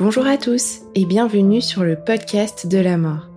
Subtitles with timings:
[0.00, 3.28] Bonjour à tous et bienvenue sur le podcast de la mort.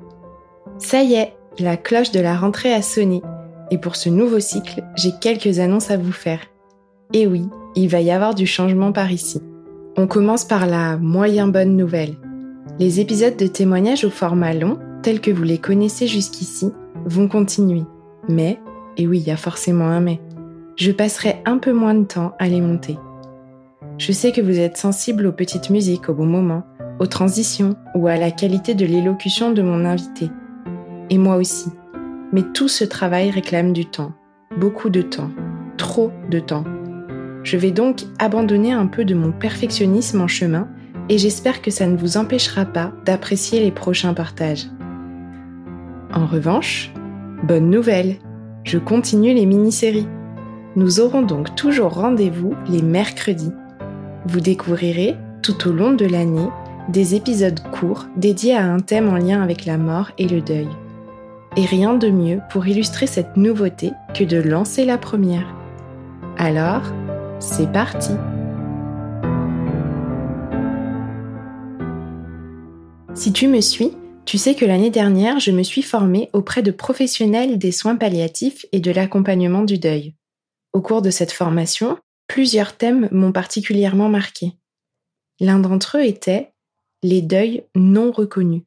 [0.77, 3.21] Ça y est, la cloche de la rentrée a sonné
[3.69, 6.39] et pour ce nouveau cycle, j'ai quelques annonces à vous faire.
[7.11, 7.43] Et oui,
[7.75, 9.41] il va y avoir du changement par ici.
[9.97, 12.15] On commence par la moyen bonne nouvelle.
[12.79, 16.71] Les épisodes de témoignages au format long, tels que vous les connaissez jusqu'ici,
[17.05, 17.83] vont continuer.
[18.29, 18.57] Mais,
[18.95, 20.21] et oui, il y a forcément un mais,
[20.77, 22.97] je passerai un peu moins de temps à les monter.
[23.99, 26.63] Je sais que vous êtes sensible aux petites musiques au bon moment,
[26.99, 30.31] aux transitions ou à la qualité de l'élocution de mon invité.
[31.09, 31.69] Et moi aussi.
[32.31, 34.13] Mais tout ce travail réclame du temps.
[34.57, 35.29] Beaucoup de temps.
[35.77, 36.63] Trop de temps.
[37.43, 40.67] Je vais donc abandonner un peu de mon perfectionnisme en chemin
[41.09, 44.67] et j'espère que ça ne vous empêchera pas d'apprécier les prochains partages.
[46.13, 46.91] En revanche,
[47.43, 48.15] bonne nouvelle,
[48.63, 50.07] je continue les mini-séries.
[50.75, 53.51] Nous aurons donc toujours rendez-vous les mercredis
[54.25, 56.47] vous découvrirez, tout au long de l'année,
[56.89, 60.67] des épisodes courts dédiés à un thème en lien avec la mort et le deuil.
[61.55, 65.47] Et rien de mieux pour illustrer cette nouveauté que de lancer la première.
[66.37, 66.81] Alors,
[67.39, 68.13] c'est parti
[73.13, 73.91] Si tu me suis,
[74.25, 78.65] tu sais que l'année dernière, je me suis formée auprès de professionnels des soins palliatifs
[78.71, 80.15] et de l'accompagnement du deuil.
[80.73, 81.97] Au cours de cette formation,
[82.27, 84.53] Plusieurs thèmes m'ont particulièrement marqué.
[85.39, 86.53] L'un d'entre eux était
[87.03, 88.63] les deuils non reconnus.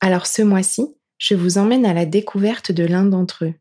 [0.00, 3.54] Alors ce mois-ci, je vous emmène à la découverte de l'un d'entre eux.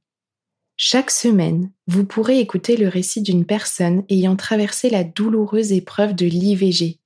[0.75, 6.25] Chaque semaine, vous pourrez écouter le récit d'une personne ayant traversé la douloureuse épreuve de
[6.25, 6.99] l'IVG,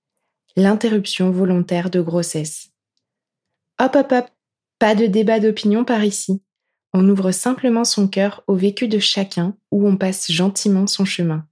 [0.55, 2.69] l'interruption volontaire de grossesse.
[3.79, 4.25] Hop hop hop,
[4.79, 6.41] pas de débat d'opinion par ici.
[6.93, 11.45] On ouvre simplement son cœur au vécu de chacun ou on passe gentiment son chemin.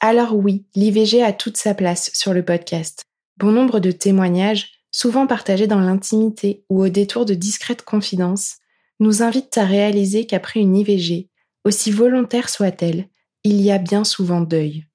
[0.00, 3.04] Alors oui, l'IVG a toute sa place sur le podcast.
[3.36, 8.58] Bon nombre de témoignages, souvent partagés dans l'intimité ou au détour de discrètes confidences,
[9.00, 11.28] nous invitent à réaliser qu'après une IVG,
[11.64, 13.08] aussi volontaire soit-elle,
[13.42, 14.86] il y a bien souvent deuil.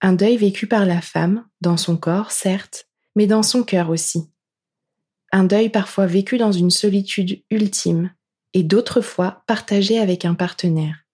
[0.00, 2.86] Un deuil vécu par la femme, dans son corps, certes,
[3.16, 4.30] mais dans son cœur aussi.
[5.30, 8.14] Un deuil parfois vécu dans une solitude ultime,
[8.54, 11.04] et d'autres fois partagé avec un partenaire.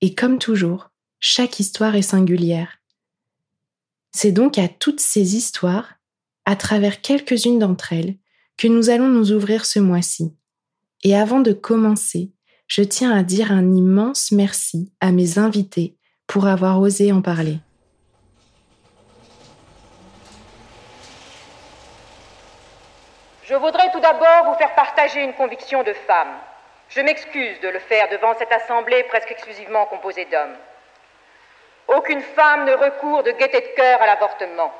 [0.00, 0.90] Et comme toujours,
[1.26, 2.80] chaque histoire est singulière.
[4.12, 5.94] C'est donc à toutes ces histoires,
[6.44, 8.16] à travers quelques-unes d'entre elles,
[8.58, 10.36] que nous allons nous ouvrir ce mois-ci.
[11.02, 12.30] Et avant de commencer,
[12.66, 15.96] je tiens à dire un immense merci à mes invités
[16.26, 17.56] pour avoir osé en parler.
[23.44, 26.36] Je voudrais tout d'abord vous faire partager une conviction de femme.
[26.90, 30.58] Je m'excuse de le faire devant cette assemblée presque exclusivement composée d'hommes.
[31.88, 34.72] Aucune femme ne recourt de gaieté de cœur à l'avortement.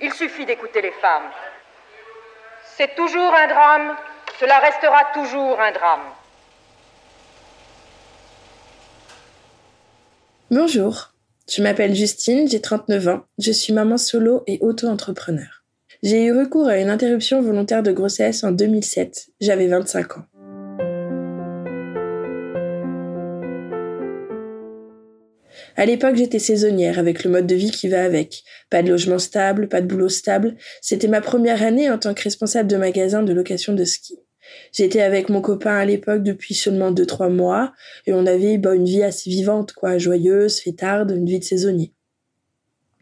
[0.00, 1.30] Il suffit d'écouter les femmes.
[2.76, 3.96] C'est toujours un drame,
[4.40, 6.04] cela restera toujours un drame.
[10.50, 11.10] Bonjour,
[11.48, 15.62] je m'appelle Justine, j'ai 39 ans, je suis maman solo et auto-entrepreneur.
[16.02, 20.24] J'ai eu recours à une interruption volontaire de grossesse en 2007, j'avais 25 ans.
[25.78, 28.42] À l'époque, j'étais saisonnière avec le mode de vie qui va avec.
[28.68, 30.56] Pas de logement stable, pas de boulot stable.
[30.80, 34.18] C'était ma première année en tant que responsable de magasin de location de ski.
[34.72, 37.72] J'étais avec mon copain à l'époque depuis seulement deux trois mois
[38.06, 41.92] et on avait bah, une vie assez vivante, quoi, joyeuse, fêtarde, une vie de saisonnier.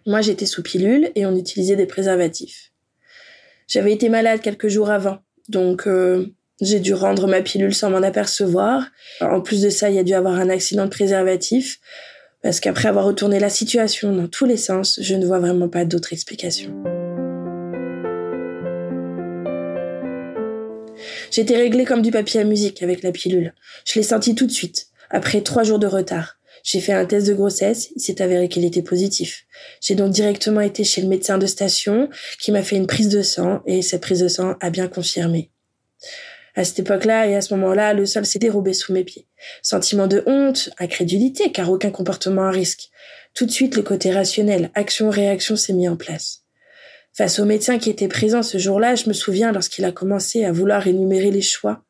[0.04, 2.72] Moi, j'étais sous pilule et on utilisait des préservatifs.
[3.68, 6.26] J'avais été malade quelques jours avant, donc euh,
[6.60, 8.86] j'ai dû rendre ma pilule sans m'en apercevoir.
[9.22, 11.80] En plus de ça, il y a dû avoir un accident de préservatif.
[12.46, 15.84] Parce qu'après avoir retourné la situation dans tous les sens, je ne vois vraiment pas
[15.84, 16.72] d'autre explication.
[21.32, 23.52] J'étais réglée comme du papier à musique avec la pilule.
[23.84, 26.36] Je l'ai senti tout de suite, après trois jours de retard.
[26.62, 29.44] J'ai fait un test de grossesse, il s'est avéré qu'il était positif.
[29.80, 32.08] J'ai donc directement été chez le médecin de station
[32.38, 35.50] qui m'a fait une prise de sang et cette prise de sang a bien confirmé.
[36.56, 39.28] À cette époque-là et à ce moment-là, le sol s'est dérobé sous mes pieds.
[39.62, 42.88] Sentiment de honte, incrédulité, car aucun comportement à risque.
[43.34, 46.44] Tout de suite, le côté rationnel, action-réaction s'est mis en place.
[47.12, 50.52] Face au médecin qui était présent ce jour-là, je me souviens lorsqu'il a commencé à
[50.52, 51.82] vouloir énumérer les choix,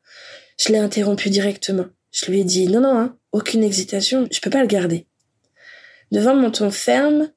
[0.59, 1.85] je l'ai interrompu directement.
[2.11, 5.05] Je lui ai dit non, non, hein, aucune hésitation, je peux pas le garder.
[6.11, 7.29] Devant mon ton ferme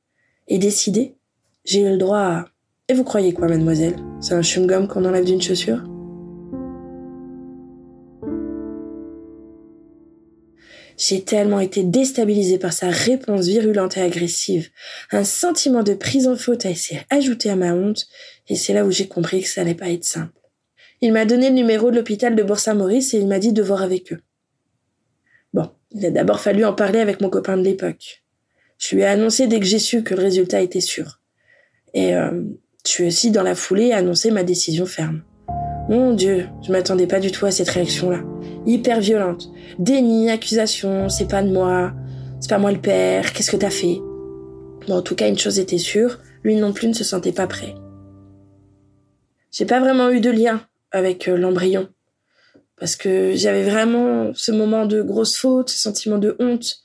[0.48, 1.16] et décidé,
[1.64, 2.44] j'ai eu le droit à
[2.88, 3.96] Et vous croyez quoi, mademoiselle?
[4.20, 5.82] C'est un chewing-gum qu'on enlève d'une chaussure?
[11.00, 14.68] J'ai tellement été déstabilisée par sa réponse virulente et agressive.
[15.10, 18.06] Un sentiment de prise en faute a essayé ajouté à ma honte,
[18.48, 20.34] et c'est là où j'ai compris que ça n'allait pas être simple.
[21.00, 23.80] Il m'a donné le numéro de l'hôpital de Bourg-Saint-Maurice et il m'a dit de voir
[23.80, 24.20] avec eux.
[25.54, 28.22] Bon, il a d'abord fallu en parler avec mon copain de l'époque.
[28.76, 31.22] Je lui ai annoncé dès que j'ai su que le résultat était sûr.
[31.94, 32.42] Et euh,
[32.84, 35.22] je suis aussi dans la foulée annoncé ma décision ferme.
[35.88, 38.22] Mon Dieu, je m'attendais pas du tout à cette réaction-là.
[38.66, 39.50] Hyper violente.
[39.78, 41.92] Déni, accusation, c'est pas de moi,
[42.40, 44.00] c'est pas moi le père, qu'est-ce que t'as fait?
[44.86, 47.46] Bon, en tout cas, une chose était sûre, lui non plus ne se sentait pas
[47.46, 47.74] prêt.
[49.50, 50.62] J'ai pas vraiment eu de lien
[50.92, 51.88] avec euh, l'embryon
[52.80, 56.78] parce que j'avais vraiment ce moment de grosse faute, ce sentiment de honte.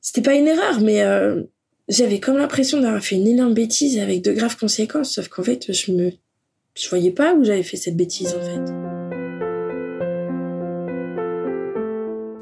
[0.00, 1.42] C'était pas une erreur, mais euh,
[1.88, 5.72] j'avais comme l'impression d'avoir fait une énorme bêtise avec de graves conséquences, sauf qu'en fait,
[5.72, 6.12] je me,
[6.74, 8.93] je voyais pas où j'avais fait cette bêtise en fait.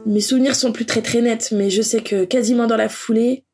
[0.04, 3.44] Mes souvenirs sont plus très très nets, mais je sais que quasiment dans la foulée,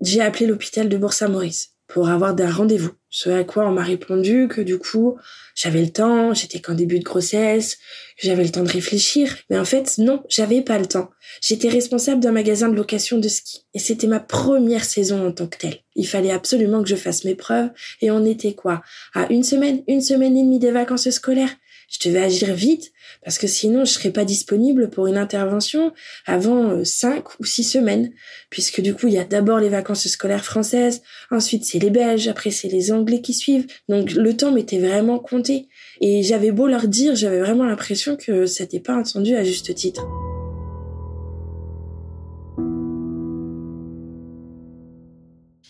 [0.00, 2.92] j'ai appelé l'hôpital de Bourg-Saint-Maurice pour avoir un rendez-vous.
[3.08, 5.18] Ce à quoi on m'a répondu que du coup,
[5.54, 7.78] j'avais le temps, j'étais qu'en début de grossesse,
[8.16, 9.36] j'avais le temps de réfléchir.
[9.50, 11.10] Mais en fait, non, j'avais pas le temps.
[11.42, 13.66] J'étais responsable d'un magasin de location de ski.
[13.74, 15.80] Et c'était ma première saison en tant que telle.
[15.94, 17.68] Il fallait absolument que je fasse mes preuves.
[18.00, 18.82] Et on était quoi?
[19.12, 21.54] À une semaine, une semaine et demie des vacances scolaires.
[21.92, 22.90] Je devais agir vite
[23.22, 25.92] parce que sinon je serais pas disponible pour une intervention
[26.24, 28.12] avant euh, cinq ou six semaines,
[28.48, 32.28] puisque du coup il y a d'abord les vacances scolaires françaises, ensuite c'est les Belges,
[32.28, 35.68] après c'est les Anglais qui suivent, donc le temps m'était vraiment compté,
[36.00, 40.06] et j'avais beau leur dire, j'avais vraiment l'impression que c'était pas entendu à juste titre.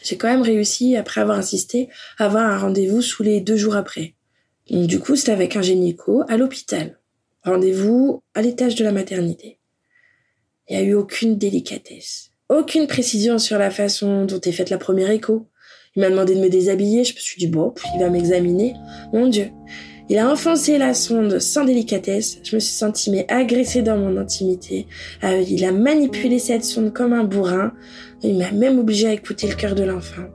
[0.04, 1.88] J'ai quand même réussi, après avoir insisté,
[2.18, 4.14] à avoir un rendez-vous sous les deux jours après.
[4.72, 6.98] Du coup, c'était avec un gynéco à l'hôpital.
[7.44, 9.58] Rendez-vous à l'étage de la maternité.
[10.66, 14.78] Il n'y a eu aucune délicatesse, aucune précision sur la façon dont est faite la
[14.78, 15.46] première écho.
[15.94, 18.72] Il m'a demandé de me déshabiller, je me suis dit bon, il va m'examiner.
[19.12, 19.50] Mon Dieu.
[20.08, 22.38] Il a enfoncé la sonde sans délicatesse.
[22.42, 24.86] Je me suis sentie mais agressée dans mon intimité.
[25.22, 27.74] Euh, il a manipulé cette sonde comme un bourrin.
[28.22, 30.28] Il m'a même obligé à écouter le cœur de l'enfant.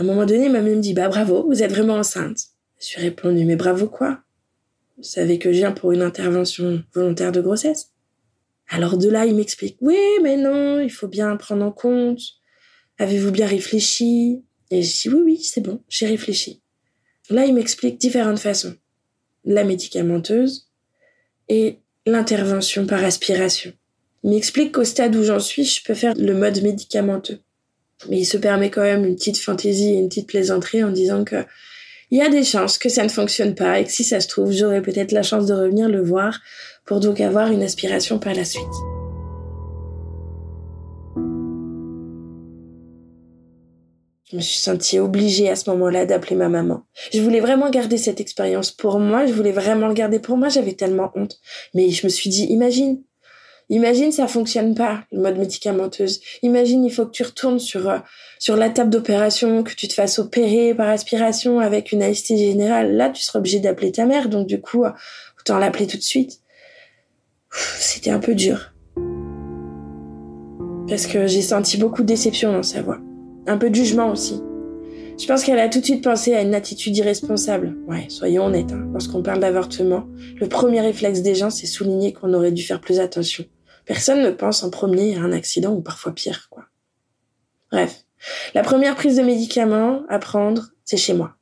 [0.00, 2.38] À un moment donné, m'a même dit, bah bravo, vous êtes vraiment enceinte.
[2.80, 4.22] Je ai répondu, mais bravo quoi?
[4.96, 7.90] Vous savez que je viens pour une intervention volontaire de grossesse
[8.70, 12.18] Alors de là, il m'explique, oui, mais non, il faut bien prendre en compte.
[12.96, 16.62] Avez-vous bien réfléchi Et je dis, oui, oui, c'est bon, j'ai réfléchi.
[17.28, 18.74] Là, il m'explique différentes façons.
[19.44, 20.70] La médicamenteuse
[21.50, 21.76] et
[22.06, 23.70] l'intervention par aspiration.
[24.24, 27.40] Il m'explique qu'au stade où j'en suis, je peux faire le mode médicamenteux.
[28.08, 31.24] Mais il se permet quand même une petite fantaisie et une petite plaisanterie en disant
[31.24, 31.44] que
[32.10, 34.26] il y a des chances que ça ne fonctionne pas et que si ça se
[34.26, 36.40] trouve, j'aurai peut-être la chance de revenir le voir
[36.84, 38.64] pour donc avoir une aspiration par la suite.
[44.30, 46.82] Je me suis sentie obligée à ce moment-là d'appeler ma maman.
[47.12, 50.48] Je voulais vraiment garder cette expérience pour moi, je voulais vraiment le garder pour moi,
[50.48, 51.38] j'avais tellement honte.
[51.74, 53.02] Mais je me suis dit, imagine,
[53.70, 56.20] Imagine ça fonctionne pas le mode médicamenteuse.
[56.42, 57.98] Imagine il faut que tu retournes sur euh,
[58.40, 62.96] sur la table d'opération, que tu te fasses opérer par aspiration avec une anesthésie générale.
[62.96, 64.90] Là, tu seras obligé d'appeler ta mère, donc du coup, euh,
[65.38, 66.40] autant l'appeler tout de suite.
[67.52, 68.72] C'était un peu dur.
[70.88, 72.98] Parce que j'ai senti beaucoup de déception dans sa voix.
[73.46, 74.40] Un peu de jugement aussi.
[75.20, 77.76] Je pense qu'elle a tout de suite pensé à une attitude irresponsable.
[77.86, 78.88] Ouais, soyons honnêtes, hein.
[78.92, 80.06] lorsqu'on parle d'avortement,
[80.40, 83.44] le premier réflexe des gens, c'est souligner qu'on aurait dû faire plus attention.
[83.90, 86.66] Personne ne pense en premier à un accident ou parfois pire, quoi.
[87.72, 88.04] Bref.
[88.54, 91.34] La première prise de médicaments à prendre, c'est chez moi.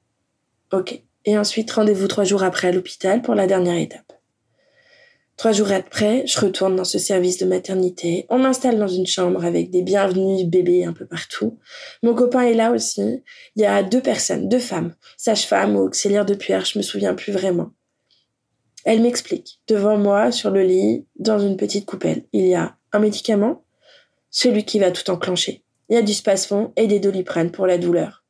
[0.73, 0.99] Ok.
[1.27, 4.15] Et ensuite, rendez-vous trois jours après à l'hôpital pour la dernière étape.
[5.37, 8.25] Trois jours après, je retourne dans ce service de maternité.
[8.31, 11.59] On m'installe dans une chambre avec des bienvenus bébés un peu partout.
[12.03, 13.23] Mon copain est là aussi.
[13.57, 17.13] Il y a deux personnes, deux femmes, sage-femme ou auxiliaire de puère, je me souviens
[17.13, 17.73] plus vraiment.
[18.85, 19.61] Elle m'explique.
[19.67, 23.65] Devant moi, sur le lit, dans une petite coupelle, il y a un médicament,
[24.31, 25.63] celui qui va tout enclencher.
[25.89, 28.25] Il y a du spasfon et des doliprane pour la douleur.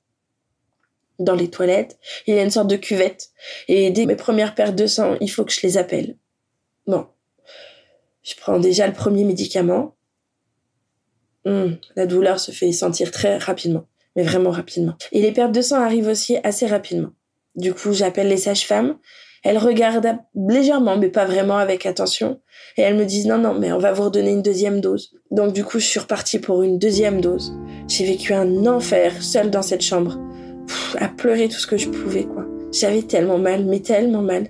[1.19, 3.31] Dans les toilettes, il y a une sorte de cuvette.
[3.67, 6.17] Et dès mes premières pertes de sang, il faut que je les appelle.
[6.87, 7.07] Bon.
[8.23, 9.97] Je prends déjà le premier médicament.
[11.45, 14.97] Hum, la douleur se fait sentir très rapidement, mais vraiment rapidement.
[15.13, 17.11] Et les pertes de sang arrivent aussi assez rapidement.
[17.57, 18.99] Du coup, j'appelle les sages-femmes.
[19.45, 22.41] Elles regardent légèrement, mais pas vraiment avec attention.
[22.77, 25.13] Et elles me disent non, non, mais on va vous redonner une deuxième dose.
[25.31, 27.55] Donc du coup, je suis repartie pour une deuxième dose.
[27.87, 30.19] J'ai vécu un enfer seule dans cette chambre.
[30.99, 32.45] à pleurer tout ce que je pouvais, quoi.
[32.73, 34.49] J'avais tellement mal, mais tellement mal.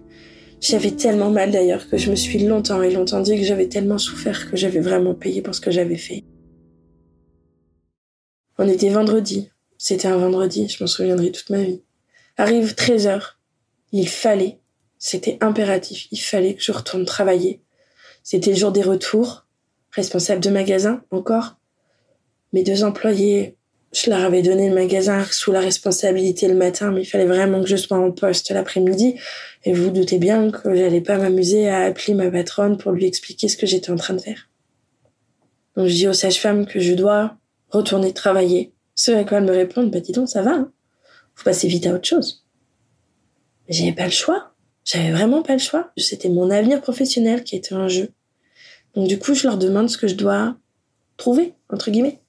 [0.60, 3.98] J'avais tellement mal d'ailleurs que je me suis longtemps et longtemps dit que j'avais tellement
[3.98, 6.24] souffert que j'avais vraiment payé pour ce que j'avais fait.
[8.58, 9.50] On était vendredi.
[9.76, 11.82] C'était un vendredi, je m'en souviendrai toute ma vie.
[12.36, 13.38] Arrive 13 heures.
[13.92, 14.58] Il fallait,
[14.98, 17.62] c'était impératif, il fallait que je retourne travailler.
[18.22, 19.46] C'était le jour des retours.
[19.92, 21.56] Responsable de magasin, encore.
[22.52, 23.58] Mes deux employés
[23.92, 27.62] je leur avais donné le magasin sous la responsabilité le matin, mais il fallait vraiment
[27.62, 29.14] que je sois en poste l'après-midi.
[29.64, 33.48] Et vous, doutez bien que j'allais pas m'amuser à appeler ma patronne pour lui expliquer
[33.48, 34.48] ce que j'étais en train de faire.
[35.76, 37.36] Donc je dis aux sages-femmes que je dois
[37.70, 38.74] retourner travailler.
[38.94, 40.72] Ce à quoi elles me répondent, bah dis donc, ça va, hein
[41.34, 42.44] Faut passer vite à autre chose.
[43.68, 44.54] J'avais pas le choix.
[44.90, 45.90] J'avais vraiment pas le choix.
[45.98, 48.08] C'était mon avenir professionnel qui était en jeu.
[48.94, 50.56] Donc du coup, je leur demande ce que je dois
[51.18, 52.20] trouver, entre guillemets.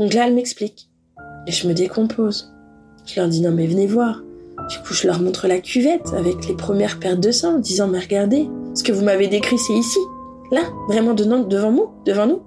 [0.00, 0.90] Donc là, elle m'explique.
[1.46, 2.52] Et je me décompose.
[3.06, 4.20] Je leur dis non mais venez voir.
[4.68, 7.86] Du coup, je leur montre la cuvette avec les premières pertes de sang, en disant
[7.86, 9.98] mais regardez, ce que vous m'avez décrit, c'est ici,
[10.50, 11.38] là, vraiment devant
[11.70, 12.42] nous, devant nous.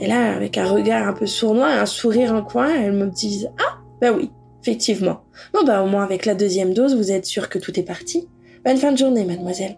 [0.00, 3.48] Et là, avec un regard un peu sournois, un sourire en coin, elles me disent
[3.60, 5.22] ah bah oui, effectivement.
[5.54, 8.26] Bon bah au moins avec la deuxième dose, vous êtes sûr que tout est parti.
[8.66, 9.76] Bonne fin de journée, mademoiselle.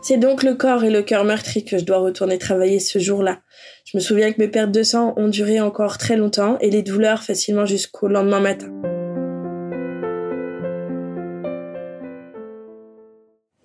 [0.00, 3.42] C'est donc le corps et le cœur meurtri que je dois retourner travailler ce jour-là.
[3.84, 6.82] Je me souviens que mes pertes de sang ont duré encore très longtemps et les
[6.82, 8.72] douleurs facilement jusqu'au lendemain matin.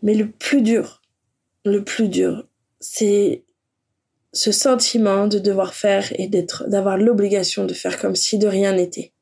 [0.02, 1.02] Mais le plus dur,
[1.64, 2.46] le plus dur,
[2.82, 3.46] c'est
[4.34, 8.74] ce sentiment de devoir faire et d'être, d'avoir l'obligation de faire comme si de rien
[8.74, 9.14] n'était.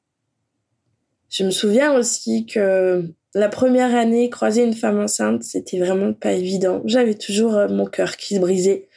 [1.29, 6.31] Je me souviens aussi que la première année, croiser une femme enceinte, c'était vraiment pas
[6.31, 6.81] évident.
[6.85, 8.87] J'avais toujours euh, mon cœur qui se brisait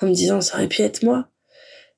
[0.00, 1.28] en me disant ça aurait pu être moi.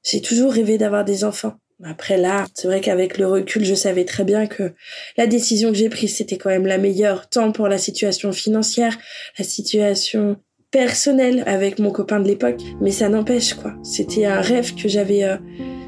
[0.03, 1.55] J'ai toujours rêvé d'avoir des enfants.
[1.85, 4.73] Après là, c'est vrai qu'avec le recul, je savais très bien que
[5.17, 8.97] la décision que j'ai prise, c'était quand même la meilleure, tant pour la situation financière,
[9.39, 10.37] la situation
[10.73, 13.75] personnelle avec mon copain de l'époque, mais ça n'empêche quoi.
[13.85, 15.37] C'était un rêve que j'avais euh,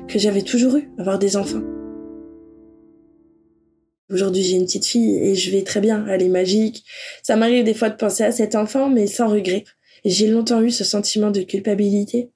[0.06, 1.62] que j'avais toujours eu, avoir des enfants.
[4.10, 6.06] Aujourd'hui, j'ai une petite fille et je vais très bien.
[6.08, 6.84] Elle est magique.
[7.22, 9.64] Ça m'arrive des fois de penser à cet enfant, mais sans regret.
[10.04, 12.30] Et j'ai longtemps eu ce sentiment de culpabilité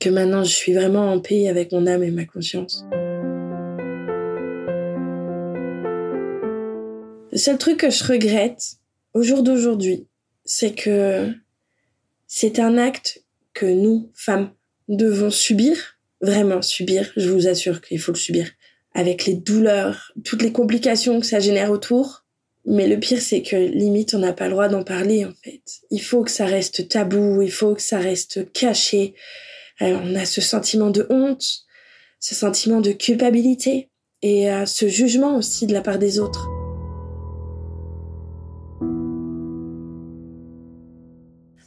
[0.00, 2.84] que maintenant je suis vraiment en paix avec mon âme et ma conscience.
[7.30, 8.72] Le seul truc que je regrette
[9.14, 10.08] au jour d'aujourd'hui,
[10.44, 11.32] c'est que
[12.32, 14.52] c'est un acte que nous, femmes,
[14.86, 18.48] devons subir, vraiment subir, je vous assure qu'il faut le subir
[18.94, 22.24] avec les douleurs, toutes les complications que ça génère autour.
[22.64, 25.62] Mais le pire, c'est que limite, on n'a pas le droit d'en parler, en fait.
[25.90, 29.14] Il faut que ça reste tabou, il faut que ça reste caché.
[29.82, 31.64] Euh, on a ce sentiment de honte,
[32.20, 33.90] ce sentiment de culpabilité
[34.22, 36.48] et euh, ce jugement aussi de la part des autres.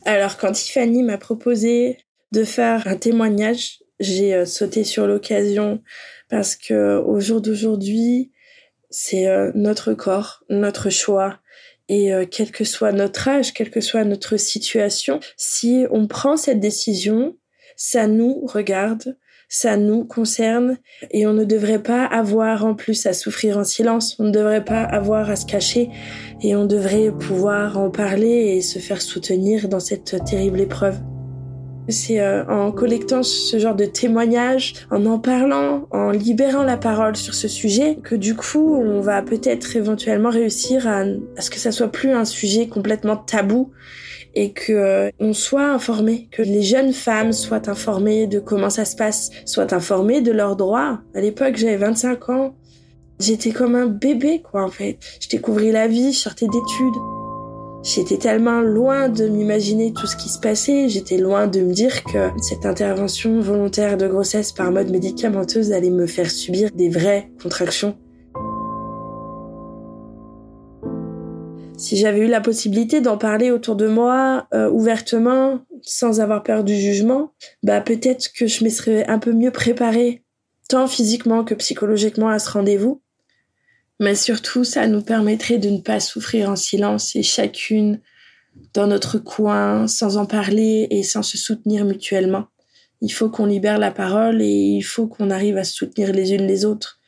[0.05, 1.97] Alors, quand Tiffany m'a proposé
[2.31, 5.81] de faire un témoignage, j'ai euh, sauté sur l'occasion
[6.29, 8.31] parce que au jour d'aujourd'hui,
[8.89, 11.39] c'est euh, notre corps, notre choix.
[11.89, 16.37] Et euh, quel que soit notre âge, quelle que soit notre situation, si on prend
[16.37, 17.37] cette décision,
[17.75, 19.17] ça nous regarde,
[19.53, 20.79] ça nous concerne
[21.11, 24.65] et on ne devrait pas avoir en plus à souffrir en silence, on ne devrait
[24.65, 25.89] pas avoir à se cacher
[26.41, 30.97] et on devrait pouvoir en parler et se faire soutenir dans cette terrible épreuve.
[31.89, 37.15] C'est euh, en collectant ce genre de témoignages, en en parlant, en libérant la parole
[37.15, 41.03] sur ce sujet, que du coup, on va peut-être éventuellement réussir à,
[41.37, 43.71] à ce que ça soit plus un sujet complètement tabou
[44.35, 48.85] et que euh, on soit informé, que les jeunes femmes soient informées de comment ça
[48.85, 51.01] se passe, soient informées de leurs droits.
[51.13, 52.55] À l'époque, j'avais 25 ans.
[53.19, 54.97] J'étais comme un bébé, quoi, en fait.
[55.21, 57.22] Je découvrais la vie, je sortais d'études.
[57.83, 62.05] J'étais tellement loin de m'imaginer tout ce qui se passait, j'étais loin de me dire
[62.05, 67.29] que cette intervention volontaire de grossesse par mode médicamenteuse allait me faire subir des vraies
[67.41, 67.97] contractions.
[71.77, 76.63] Si j'avais eu la possibilité d'en parler autour de moi euh, ouvertement, sans avoir peur
[76.63, 80.23] du jugement, bah peut-être que je me serais un peu mieux préparée,
[80.69, 83.01] tant physiquement que psychologiquement à ce rendez-vous.
[84.03, 88.01] Mais surtout, ça nous permettrait de ne pas souffrir en silence et chacune
[88.73, 92.47] dans notre coin, sans en parler et sans se soutenir mutuellement.
[92.99, 96.33] Il faut qu'on libère la parole et il faut qu'on arrive à se soutenir les
[96.33, 96.99] unes les autres.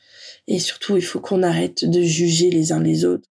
[0.48, 3.28] Et surtout, il faut qu'on arrête de juger les uns les autres.